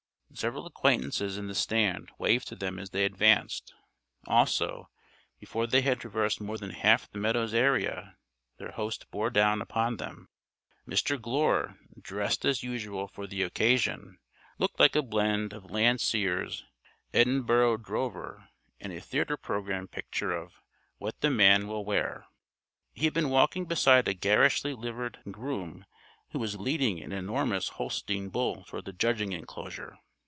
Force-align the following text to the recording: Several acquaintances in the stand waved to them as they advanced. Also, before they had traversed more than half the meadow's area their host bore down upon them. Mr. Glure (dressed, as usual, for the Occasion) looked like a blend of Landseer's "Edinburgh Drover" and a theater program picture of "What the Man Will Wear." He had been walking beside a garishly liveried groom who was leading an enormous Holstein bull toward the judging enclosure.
Several 0.33 0.65
acquaintances 0.65 1.37
in 1.37 1.47
the 1.47 1.53
stand 1.53 2.09
waved 2.17 2.47
to 2.47 2.55
them 2.55 2.79
as 2.79 2.91
they 2.91 3.03
advanced. 3.03 3.73
Also, 4.27 4.89
before 5.41 5.67
they 5.67 5.81
had 5.81 5.99
traversed 5.99 6.39
more 6.39 6.57
than 6.57 6.69
half 6.69 7.11
the 7.11 7.17
meadow's 7.19 7.53
area 7.53 8.15
their 8.57 8.71
host 8.71 9.11
bore 9.11 9.29
down 9.29 9.61
upon 9.61 9.97
them. 9.97 10.29
Mr. 10.87 11.21
Glure 11.21 11.75
(dressed, 12.01 12.45
as 12.45 12.63
usual, 12.63 13.09
for 13.09 13.27
the 13.27 13.43
Occasion) 13.43 14.19
looked 14.57 14.79
like 14.79 14.95
a 14.95 15.01
blend 15.01 15.51
of 15.51 15.69
Landseer's 15.69 16.63
"Edinburgh 17.13 17.79
Drover" 17.79 18.47
and 18.79 18.93
a 18.93 19.01
theater 19.01 19.35
program 19.35 19.89
picture 19.89 20.31
of 20.31 20.53
"What 20.97 21.19
the 21.19 21.29
Man 21.29 21.67
Will 21.67 21.83
Wear." 21.83 22.25
He 22.93 23.03
had 23.03 23.13
been 23.13 23.29
walking 23.31 23.65
beside 23.65 24.07
a 24.07 24.13
garishly 24.13 24.73
liveried 24.73 25.19
groom 25.29 25.83
who 26.29 26.39
was 26.39 26.57
leading 26.57 27.01
an 27.01 27.11
enormous 27.11 27.67
Holstein 27.71 28.29
bull 28.29 28.63
toward 28.63 28.85
the 28.85 28.93
judging 28.93 29.33
enclosure. 29.33 29.97